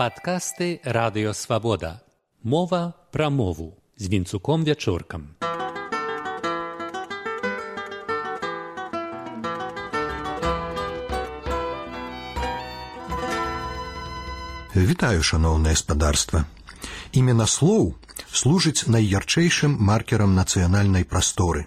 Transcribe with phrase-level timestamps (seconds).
[0.00, 2.00] Падкасты радыёвабода.
[2.42, 5.36] Мова пра мову з вінцуком вячоркам.
[14.74, 16.46] Вітаю шаноўнае спадарства.
[17.12, 17.92] Імена слоў
[18.32, 21.66] служыць найярчэйшым маркерам нацыянальнай прасторы.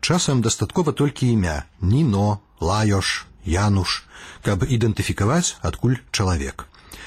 [0.00, 4.08] Часам дастаткова толькі імя Ніно, Лаёш, Януш,
[4.40, 6.64] каб ідэнтыфікаваць адкуль чалавек.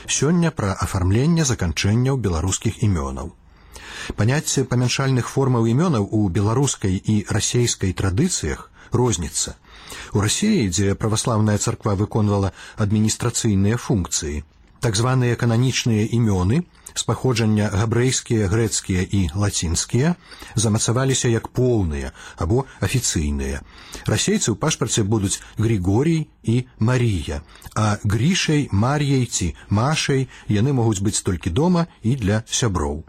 [0.08, 3.34] Сёння пра афармленне заканчэнняў беларускіх імёнаў.
[4.16, 9.56] Паняцце памяншальных формаў імёнаў у беларускай і расейскай традыцыях розніцца.
[10.14, 14.44] У рассіі, дзе праваслаўная царква выконвала адміністрацыйныя функцыі,
[14.80, 16.64] так званыя кананічныя імёны
[16.96, 20.16] з паходжання габрэйскія грэцкія і лацінскія
[20.56, 23.62] замацаваліся як поўныя або афіцыйныя.
[24.08, 27.42] Расейцы ў пашпарце будуць григорій і марія
[27.76, 33.04] а грішай мар'яй ці машай яны могуць быць толькі дома і для сяброў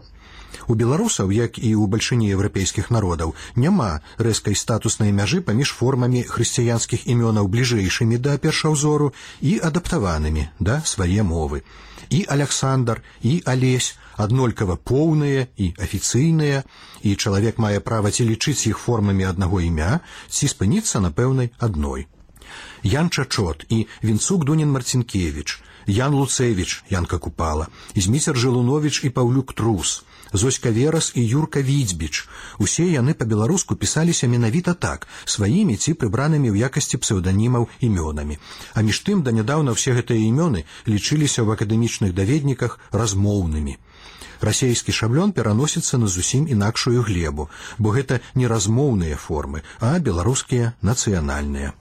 [0.67, 7.06] У беларусаў, як і ў бальшыні еўрапейскіх народаў, няма рэзкай статуснай мяжы паміж формамі хрысціянскіх
[7.06, 11.62] імёнаў бліжэйшымі да першаўзору і адаптаванымі да свае мовы.
[12.11, 16.62] І Александр і алесь аднолькава поўныя і афіцыйныя,
[17.03, 22.06] і чалавек мае права ці лічыць іх формамі аднаго імя ці спыніцца на пэўнай адной.
[22.83, 30.05] Ян Чачот і Вінцук Дунін Марцінкевич, Ян Луцевич, Янка Купала, Зміцер Жылунович і Паўлюк Трус,
[30.33, 32.28] Зоська Верас і Юрка Відзьбіч.
[32.59, 38.39] Усе яны па-беларуску пісаліся менавіта так, сваімі ці прыбранымі ў якасці псеўданімаў імёнамі.
[38.75, 43.77] А між тым данядаўна ўсе гэтыя імёны лічыліся ў акадэмічных даведніках размоўнымі.
[44.41, 51.75] Расейскі шаблён пераносіцца на зусім інакшую глебу, бо гэта не размоўныя формы, а беларускія нацыянальныя.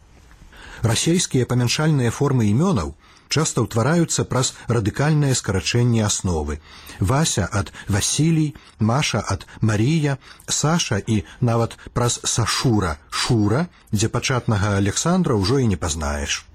[0.82, 2.96] Расейскія памяншальныя формы імёнаў
[3.30, 6.60] часта ўтвараюцца праз радыкальнае скарачэнне асновы.
[7.00, 10.18] Вася ад Васілій, Маша ад Марія,
[10.48, 16.46] Саша і нават праз Сашура Шура, дзе пачатнага Александра ўжо і не пазнаеш.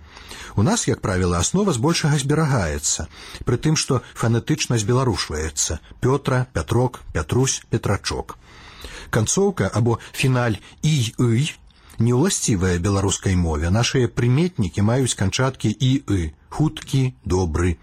[0.56, 3.06] У нас, як правіла, аснова збольшага зберагаецца,
[3.44, 8.38] пры тым, што фанетычна збеларушваецца Пётра, Пятрок, Пятрусь, Петрачок.
[9.10, 11.54] Канцоўка або фіналь і-ый
[11.98, 17.76] неўласцівая беларускай мове нашыя прыметнікі маюць канчаткі іы хуткі добры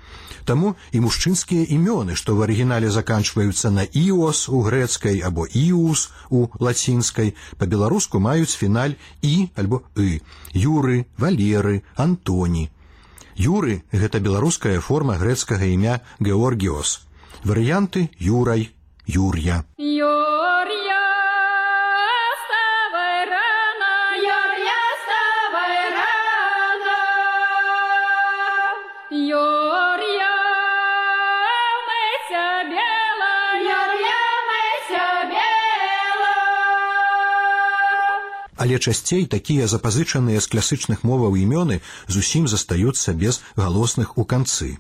[0.45, 6.47] таму і мужчынскія імёны што в арыгінале заканчваюцца на іос у грэцкай або іус у
[6.59, 10.19] лацінскай по-беларуску маюць фіналь і альбоы
[10.53, 12.69] юры валеры антоні.
[13.38, 16.99] Юры гэта беларуская форма грэцкага імя георгіос.
[17.43, 18.69] Варыянты юрай
[19.07, 19.63] юр'я.
[19.78, 20.10] Юр'я
[38.61, 44.77] але часцей такія запазычаныя з класычных моваў імёны зусім застаюцца без галосных у канцы.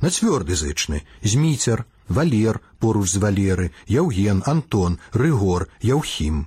[0.00, 6.46] На цвёрды зычны зміцер, валер поруч з валеры, яўген, антон, рыгор, яўхім.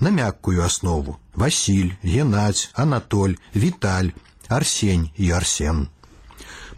[0.00, 4.16] На мяккую аснову Васіль, геннадзь, анатоль, віталь,
[4.48, 5.88] арсень і арсен.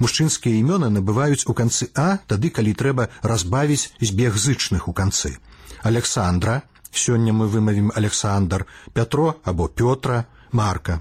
[0.02, 5.38] Мужчынскія імёны набываюць у канцы а тады калі трэба разбавіць збег зычных у канцы.
[5.82, 6.62] Александра,
[6.92, 11.00] Сёння мы вымавім Александр, Пятро або Пётра, Марка.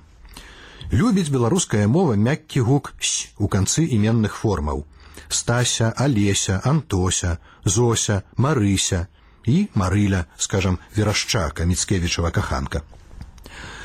[0.92, 4.86] Любіць беларуская мова мяккі гук с у канцы іменных формаў.
[5.30, 9.08] Стася, Алеся, Антося, Зося, Марыся
[9.46, 12.84] і Марыля, скажам, верашчака Міцкевічава каханка.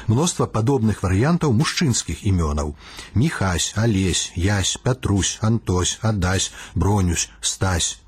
[0.06, 2.74] Мноства падобных варыянтаў мужчынскіх імёнаў:
[3.14, 8.01] Міхась, Алесь, Ясь, Пятрусь, Антось, Адась, Бронюсь, Стась,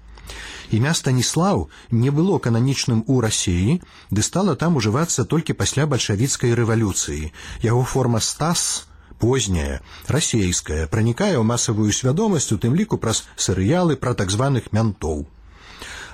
[0.71, 3.81] імя станіслаў не было кананічным у рассіі
[4.11, 7.33] ды стала там ужывацца толькі пасля бальшавіцкай рэвалюцыі
[7.63, 8.87] яго форма стас
[9.19, 15.25] позняя расейская пранікае ў масавую свядомасць у тым ліку праз серыялы пра так званых мянтоў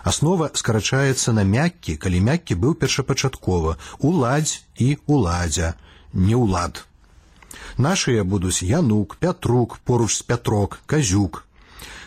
[0.05, 5.75] аснова скарачаецца на мяккі калі мяккі быў першапачаткова уладзь і уладзя
[6.13, 6.85] не ўлад
[7.77, 11.45] нашыя будуць янук пятрук поруч з пятрок казюк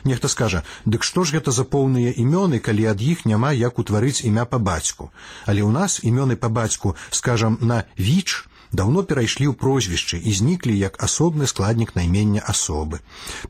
[0.04, 4.24] Нехта скажа, дык што ж гэта за поўныя імёны, калі ад іх няма як утварыць
[4.28, 5.12] імя па бацьку.
[5.48, 10.76] Але ў нас імёны па бацьку, скажам, на віч даўно перайшлі ў прозвішчы і зніклі
[10.76, 13.00] як асобны складнік наймення асобы.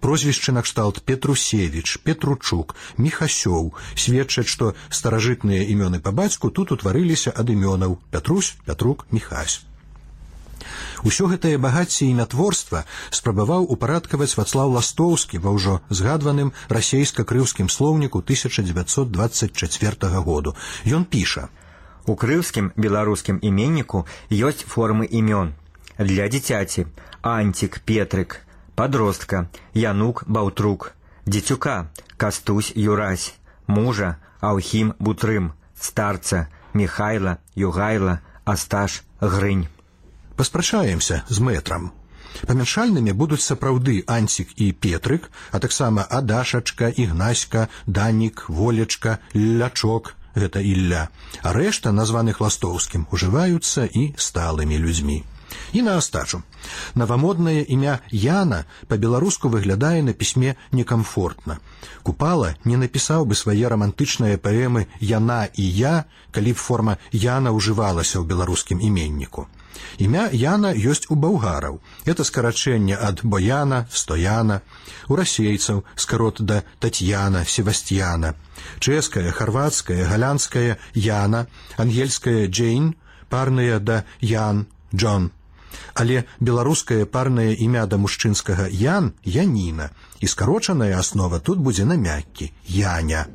[0.03, 7.97] Прозвішчы накшталт Петрусевич, Петручук, Мехасёў сведчаць, што старажытныя імёны па бацьку тут утварыліся ад імёнаў
[8.11, 9.63] Пятрусь, Пятрук, Мехась.
[11.01, 20.53] Усё гэтае багацце імятворства спрабаваў упарадкаваць Вацлаў Ластоўскі ва ўжо згадваным расейска-крыўскім слоўніку 1924 году.
[20.85, 21.49] Ён піша:
[22.05, 25.53] У крыўскім беларускім іменніку ёсць формы імён.
[25.97, 26.87] Для дзіцяці
[27.21, 28.41] Антик, Петрык,
[28.75, 30.93] подростка, Янук, Баўтрук,
[31.25, 33.35] дзецюка, Кастусь, Юрась,
[33.67, 39.67] мужа, Аўхім, Бутрым, старца, Михайла, Югайла, Асташ, Грынь.
[40.35, 41.91] Паспрачаемся з мэтрам.
[42.49, 51.09] Памяншальнымі будуць сапраўды анцік і петрык, а таксама адашачка, ігнаська, данік, волечка, лячок, гэта ілля,
[51.43, 55.21] а рэшта названых ластоўскім ужываюцца і сталымі людзьмі.
[55.73, 56.41] І на астачу.
[56.95, 61.59] Навамоднае імя Яна па-беларуску выглядае на пісьме некамфортна.
[62.01, 65.95] Купала не напісаў бы свае рамантычныя паэмы Яна і я,
[66.31, 69.45] калі б форма Яна ўжывалася ў беларускім іменніку.
[69.97, 71.79] Імя Яна ёсць у баўгараў.
[72.05, 74.61] Это скарачэнне ад бояна, стояна,
[75.07, 78.35] у расейцаў скарот да татьяна, севастьяна,
[78.79, 81.47] чэшская, харватская, галянская Яна,
[81.77, 82.95] ангельская Джейн,
[83.29, 85.31] парная да Ян, Джон.
[85.93, 92.51] Але беларускае парнае імя да мужчынскага Ян Яніна і скарочаная аснова тут будзе на мяккі
[92.65, 93.25] Яня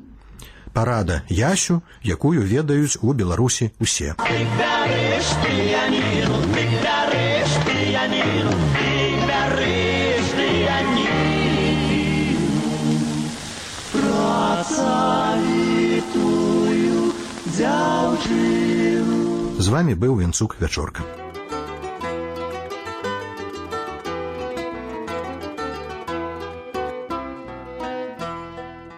[0.78, 4.14] парада ясю, якую ведаюць у беларусі усе.
[19.58, 21.02] З вами быў вінцук вячорка.